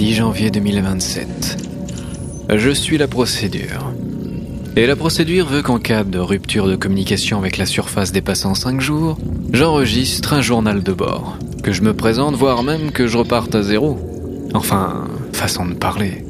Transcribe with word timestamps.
10 0.00 0.14
janvier 0.14 0.50
2027. 0.50 1.58
Je 2.54 2.70
suis 2.70 2.96
la 2.96 3.06
procédure. 3.06 3.92
Et 4.74 4.86
la 4.86 4.96
procédure 4.96 5.44
veut 5.44 5.60
qu'en 5.60 5.78
cas 5.78 6.04
de 6.04 6.18
rupture 6.18 6.68
de 6.68 6.74
communication 6.74 7.36
avec 7.36 7.58
la 7.58 7.66
surface 7.66 8.10
dépassant 8.10 8.54
5 8.54 8.80
jours, 8.80 9.18
j'enregistre 9.52 10.32
un 10.32 10.40
journal 10.40 10.82
de 10.82 10.92
bord, 10.94 11.36
que 11.62 11.72
je 11.72 11.82
me 11.82 11.92
présente, 11.92 12.34
voire 12.34 12.62
même 12.62 12.92
que 12.92 13.06
je 13.06 13.18
reparte 13.18 13.54
à 13.54 13.62
zéro. 13.62 13.98
Enfin, 14.54 15.04
façon 15.34 15.66
de 15.66 15.74
parler. 15.74 16.24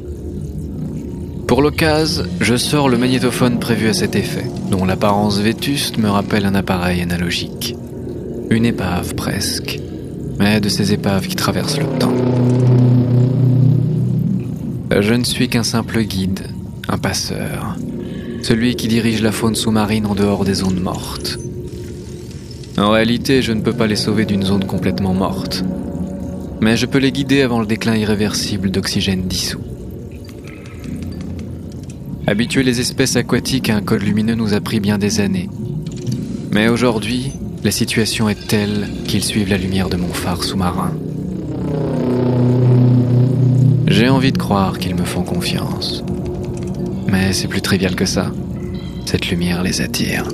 Pour 1.47 1.61
l'occasion, 1.61 2.25
je 2.41 2.57
sors 2.57 2.89
le 2.89 2.97
magnétophone 2.97 3.57
prévu 3.57 3.87
à 3.87 3.93
cet 3.93 4.17
effet, 4.17 4.47
dont 4.69 4.83
l'apparence 4.83 5.39
vétuste 5.39 5.97
me 5.97 6.09
rappelle 6.09 6.45
un 6.45 6.55
appareil 6.55 7.01
analogique. 7.01 7.77
Une 8.49 8.65
épave 8.65 9.15
presque, 9.15 9.79
mais 10.39 10.59
de 10.59 10.67
ces 10.67 10.91
épaves 10.91 11.25
qui 11.25 11.37
traversent 11.37 11.79
le 11.79 11.99
temps. 11.99 12.60
Je 14.99 15.13
ne 15.13 15.23
suis 15.23 15.47
qu'un 15.47 15.63
simple 15.63 16.01
guide, 16.03 16.47
un 16.89 16.97
passeur, 16.97 17.77
celui 18.43 18.75
qui 18.75 18.89
dirige 18.89 19.21
la 19.21 19.31
faune 19.31 19.55
sous-marine 19.55 20.05
en 20.05 20.15
dehors 20.15 20.43
des 20.43 20.55
zones 20.55 20.81
mortes. 20.81 21.39
En 22.77 22.89
réalité, 22.89 23.41
je 23.41 23.53
ne 23.53 23.61
peux 23.61 23.73
pas 23.73 23.87
les 23.87 23.95
sauver 23.95 24.25
d'une 24.25 24.43
zone 24.43 24.65
complètement 24.65 25.13
morte, 25.13 25.63
mais 26.59 26.75
je 26.75 26.85
peux 26.85 26.97
les 26.97 27.13
guider 27.13 27.41
avant 27.41 27.61
le 27.61 27.65
déclin 27.65 27.95
irréversible 27.95 28.69
d'oxygène 28.69 29.27
dissous. 29.27 29.61
Habituer 32.27 32.63
les 32.63 32.81
espèces 32.81 33.15
aquatiques 33.15 33.69
à 33.69 33.77
un 33.77 33.81
code 33.81 34.03
lumineux 34.03 34.35
nous 34.35 34.53
a 34.53 34.59
pris 34.59 34.81
bien 34.81 34.97
des 34.97 35.21
années. 35.21 35.49
Mais 36.51 36.67
aujourd'hui, 36.67 37.31
la 37.63 37.71
situation 37.71 38.27
est 38.27 38.47
telle 38.47 38.89
qu'ils 39.05 39.23
suivent 39.23 39.49
la 39.49 39.57
lumière 39.57 39.89
de 39.89 39.97
mon 39.97 40.13
phare 40.13 40.43
sous-marin. 40.43 40.91
J'ai 43.91 44.07
envie 44.07 44.31
de 44.31 44.37
croire 44.37 44.79
qu'ils 44.79 44.95
me 44.95 45.03
font 45.03 45.23
confiance. 45.23 46.01
Mais 47.11 47.33
c'est 47.33 47.49
plus 47.49 47.61
trivial 47.61 47.93
que 47.93 48.05
ça. 48.05 48.31
Cette 49.05 49.29
lumière 49.29 49.63
les 49.63 49.81
attire. 49.81 50.29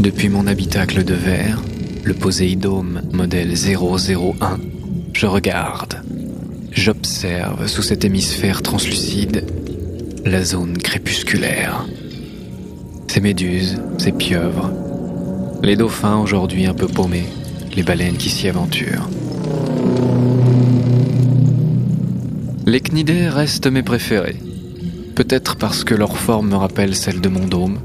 Depuis 0.00 0.30
mon 0.30 0.46
habitacle 0.46 1.04
de 1.04 1.12
verre, 1.12 1.62
le 2.04 2.14
Poséidome 2.14 3.02
modèle 3.12 3.52
001, 3.52 4.58
je 5.12 5.26
regarde. 5.26 6.02
J'observe 6.72 7.66
sous 7.66 7.82
cet 7.82 8.02
hémisphère 8.02 8.62
translucide 8.62 9.44
la 10.24 10.42
zone 10.42 10.78
crépusculaire. 10.78 11.86
Ces 13.08 13.20
méduses, 13.20 13.78
ces 13.98 14.12
pieuvres, 14.12 14.72
les 15.62 15.76
dauphins 15.76 16.16
aujourd'hui 16.16 16.64
un 16.64 16.74
peu 16.74 16.86
paumés, 16.86 17.28
les 17.76 17.82
baleines 17.82 18.16
qui 18.16 18.30
s'y 18.30 18.48
aventurent. 18.48 19.10
Les 22.68 22.80
cnidés 22.80 23.30
restent 23.30 23.66
mes 23.66 23.82
préférés. 23.82 24.36
Peut-être 25.14 25.56
parce 25.56 25.84
que 25.84 25.94
leur 25.94 26.18
forme 26.18 26.50
me 26.50 26.54
rappelle 26.54 26.94
celle 26.94 27.22
de 27.22 27.30
mon 27.30 27.46
dôme, 27.46 27.78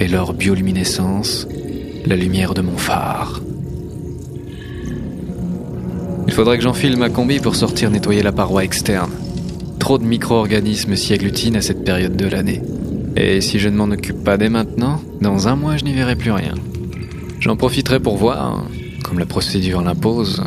et 0.00 0.08
leur 0.08 0.32
bioluminescence, 0.32 1.46
la 2.06 2.16
lumière 2.16 2.54
de 2.54 2.62
mon 2.62 2.78
phare. 2.78 3.42
Il 6.26 6.32
faudrait 6.32 6.56
que 6.56 6.64
j'enfile 6.64 6.96
ma 6.96 7.10
combi 7.10 7.40
pour 7.40 7.56
sortir 7.56 7.90
nettoyer 7.90 8.22
la 8.22 8.32
paroi 8.32 8.64
externe. 8.64 9.10
Trop 9.78 9.98
de 9.98 10.04
micro-organismes 10.04 10.96
s'y 10.96 11.12
agglutinent 11.12 11.58
à 11.58 11.60
cette 11.60 11.84
période 11.84 12.16
de 12.16 12.26
l'année. 12.26 12.62
Et 13.16 13.42
si 13.42 13.58
je 13.58 13.68
ne 13.68 13.76
m'en 13.76 13.92
occupe 13.92 14.24
pas 14.24 14.38
dès 14.38 14.48
maintenant, 14.48 15.02
dans 15.20 15.46
un 15.46 15.56
mois 15.56 15.76
je 15.76 15.84
n'y 15.84 15.92
verrai 15.92 16.16
plus 16.16 16.32
rien. 16.32 16.54
J'en 17.38 17.56
profiterai 17.56 18.00
pour 18.00 18.16
voir, 18.16 18.64
comme 19.04 19.18
la 19.18 19.26
procédure 19.26 19.82
l'impose, 19.82 20.42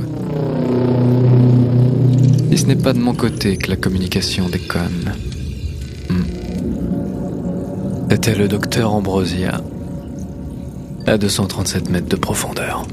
si 2.56 2.60
ce 2.60 2.66
n'est 2.68 2.76
pas 2.76 2.94
de 2.94 3.00
mon 3.00 3.16
côté 3.16 3.58
que 3.58 3.68
la 3.68 3.76
communication 3.76 4.48
déconne. 4.48 5.16
Hmm. 6.08 6.24
C'était 8.12 8.36
le 8.36 8.48
docteur 8.48 8.94
Ambrosia, 8.94 9.60
à 11.08 11.18
237 11.18 11.90
mètres 11.90 12.10
de 12.10 12.16
profondeur. 12.16 12.86